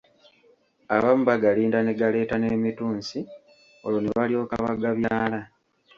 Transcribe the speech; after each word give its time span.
Abamu 0.95 1.23
bagalinda 1.29 1.79
ne 1.83 1.93
galeeta 1.99 2.35
n’emitunsi 2.39 3.17
olwo 3.85 3.99
ne 4.01 4.09
balyoka 4.17 4.55
bagabyala. 4.65 5.39